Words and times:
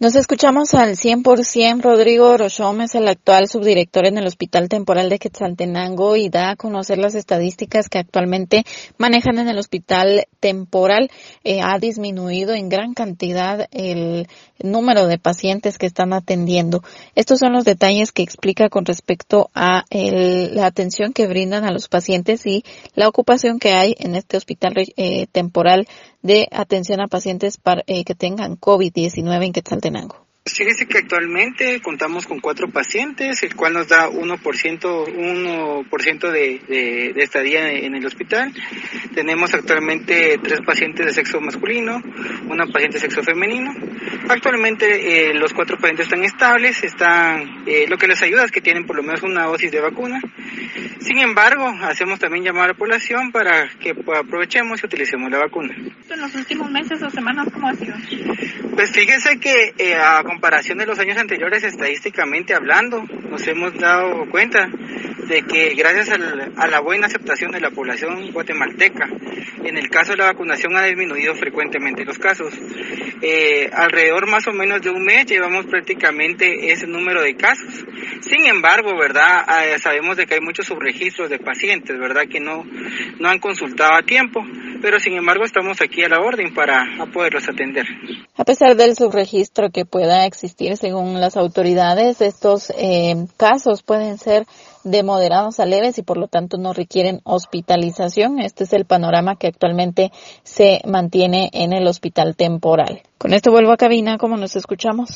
Nos 0.00 0.14
escuchamos 0.14 0.74
al 0.74 0.94
100%. 0.94 1.82
Rodrigo 1.82 2.36
Rochom 2.36 2.82
es 2.82 2.94
el 2.94 3.08
actual 3.08 3.48
subdirector 3.48 4.06
en 4.06 4.16
el 4.16 4.28
Hospital 4.28 4.68
Temporal 4.68 5.08
de 5.08 5.18
Quetzaltenango 5.18 6.14
y 6.14 6.28
da 6.28 6.50
a 6.50 6.56
conocer 6.56 6.98
las 6.98 7.16
estadísticas 7.16 7.88
que 7.88 7.98
actualmente 7.98 8.62
manejan 8.96 9.40
en 9.40 9.48
el 9.48 9.58
Hospital 9.58 10.28
Temporal. 10.38 11.10
Eh, 11.42 11.62
ha 11.62 11.80
disminuido 11.80 12.54
en 12.54 12.68
gran 12.68 12.94
cantidad 12.94 13.66
el 13.72 14.28
número 14.60 15.08
de 15.08 15.18
pacientes 15.18 15.78
que 15.78 15.86
están 15.86 16.12
atendiendo. 16.12 16.84
Estos 17.16 17.40
son 17.40 17.52
los 17.52 17.64
detalles 17.64 18.12
que 18.12 18.22
explica 18.22 18.68
con 18.68 18.84
respecto 18.84 19.50
a 19.52 19.82
la 19.90 20.66
atención 20.66 21.12
que 21.12 21.26
brindan 21.26 21.64
a 21.64 21.72
los 21.72 21.88
pacientes 21.88 22.46
y 22.46 22.62
la 22.94 23.08
ocupación 23.08 23.58
que 23.58 23.72
hay 23.72 23.96
en 23.98 24.14
este 24.14 24.36
Hospital 24.36 24.74
eh, 24.96 25.26
Temporal 25.32 25.88
de 26.22 26.48
atención 26.50 27.00
a 27.00 27.08
pacientes 27.08 27.58
para, 27.58 27.82
eh, 27.86 28.04
que 28.04 28.14
tengan 28.14 28.56
COVID-19 28.56 29.46
en 29.46 29.52
Quetzaltenango. 29.52 30.28
Fíjese 30.46 30.86
que 30.86 30.98
actualmente 30.98 31.80
contamos 31.82 32.26
con 32.26 32.40
cuatro 32.40 32.70
pacientes, 32.70 33.42
el 33.42 33.54
cual 33.54 33.74
nos 33.74 33.88
da 33.88 34.08
1%, 34.08 35.14
1 35.14 36.32
de, 36.32 36.60
de, 36.66 37.12
de 37.14 37.22
estadía 37.22 37.70
en 37.70 37.94
el 37.94 38.06
hospital. 38.06 38.54
Tenemos 39.18 39.52
actualmente 39.52 40.38
tres 40.40 40.60
pacientes 40.60 41.04
de 41.04 41.12
sexo 41.12 41.40
masculino, 41.40 42.00
una 42.48 42.66
paciente 42.66 42.98
de 42.98 43.00
sexo 43.00 43.20
femenino. 43.24 43.74
Actualmente 44.28 44.86
eh, 45.30 45.34
los 45.34 45.52
cuatro 45.52 45.76
pacientes 45.76 46.06
están 46.06 46.22
estables, 46.22 46.84
están, 46.84 47.64
eh, 47.66 47.86
lo 47.88 47.98
que 47.98 48.06
les 48.06 48.22
ayuda 48.22 48.44
es 48.44 48.52
que 48.52 48.60
tienen 48.60 48.86
por 48.86 48.94
lo 48.94 49.02
menos 49.02 49.24
una 49.24 49.46
dosis 49.46 49.72
de 49.72 49.80
vacuna. 49.80 50.20
Sin 51.00 51.18
embargo, 51.18 51.66
hacemos 51.82 52.20
también 52.20 52.44
llamar 52.44 52.66
a 52.66 52.68
la 52.68 52.74
población 52.74 53.32
para 53.32 53.68
que 53.80 53.90
aprovechemos 53.90 54.80
y 54.80 54.86
utilicemos 54.86 55.28
la 55.32 55.38
vacuna. 55.38 55.74
¿En 55.74 56.20
los 56.20 56.32
últimos 56.36 56.70
meses 56.70 57.02
o 57.02 57.10
semanas 57.10 57.48
cómo 57.52 57.70
ha 57.70 57.74
sido? 57.74 57.96
Pues 58.76 58.92
fíjese 58.92 59.40
que 59.40 59.74
eh, 59.78 59.96
a 59.96 60.22
comparación 60.22 60.78
de 60.78 60.86
los 60.86 60.96
años 61.00 61.18
anteriores, 61.18 61.64
estadísticamente 61.64 62.54
hablando, 62.54 63.02
nos 63.28 63.44
hemos 63.48 63.74
dado 63.74 64.30
cuenta 64.30 64.70
de 65.28 65.42
que 65.42 65.74
gracias 65.74 66.08
a 66.10 66.66
la 66.66 66.80
buena 66.80 67.06
aceptación 67.06 67.52
de 67.52 67.60
la 67.60 67.70
población 67.70 68.32
guatemalteca, 68.32 69.08
en 69.62 69.76
el 69.76 69.90
caso 69.90 70.12
de 70.12 70.18
la 70.18 70.26
vacunación 70.26 70.76
ha 70.76 70.84
disminuido 70.84 71.34
frecuentemente 71.34 72.04
los 72.04 72.18
casos. 72.18 72.54
Eh, 73.20 73.68
alrededor 73.72 74.26
más 74.28 74.46
o 74.46 74.52
menos 74.52 74.80
de 74.80 74.90
un 74.90 75.04
mes 75.04 75.26
llevamos 75.26 75.66
prácticamente 75.66 76.72
ese 76.72 76.86
número 76.86 77.22
de 77.22 77.36
casos. 77.36 77.84
Sin 78.20 78.46
embargo, 78.46 78.96
¿verdad? 78.98 79.44
Eh, 79.64 79.78
sabemos 79.78 80.16
de 80.16 80.26
que 80.26 80.34
hay 80.34 80.40
muchos 80.40 80.66
subregistros 80.66 81.28
de 81.28 81.38
pacientes, 81.38 81.98
¿verdad? 81.98 82.22
Que 82.30 82.40
no, 82.40 82.64
no 83.18 83.28
han 83.28 83.38
consultado 83.38 83.94
a 83.94 84.02
tiempo, 84.02 84.40
pero 84.80 84.98
sin 84.98 85.14
embargo 85.14 85.44
estamos 85.44 85.80
aquí 85.80 86.02
a 86.02 86.08
la 86.08 86.20
orden 86.20 86.54
para 86.54 86.84
poderlos 87.12 87.48
atender. 87.48 87.86
A 88.36 88.44
pesar 88.44 88.76
del 88.76 88.96
subregistro 88.96 89.70
que 89.70 89.84
pueda 89.84 90.24
existir 90.24 90.76
según 90.76 91.20
las 91.20 91.36
autoridades, 91.36 92.20
estos 92.20 92.70
eh, 92.78 93.16
casos 93.36 93.82
pueden 93.82 94.16
ser 94.18 94.46
de 94.84 95.02
moderados 95.02 95.60
a 95.60 95.66
leves 95.66 95.98
y 95.98 96.02
por 96.02 96.16
lo 96.16 96.28
tanto 96.28 96.58
no 96.58 96.72
requieren 96.72 97.20
hospitalización. 97.24 98.38
Este 98.38 98.64
es 98.64 98.72
el 98.72 98.84
panorama 98.84 99.36
que 99.36 99.48
actualmente 99.48 100.12
se 100.42 100.80
mantiene 100.86 101.50
en 101.52 101.72
el 101.72 101.86
hospital 101.86 102.36
temporal. 102.36 103.02
Con 103.18 103.32
esto 103.32 103.50
vuelvo 103.50 103.72
a 103.72 103.76
cabina, 103.76 104.18
como 104.18 104.36
nos 104.36 104.56
escuchamos. 104.56 105.10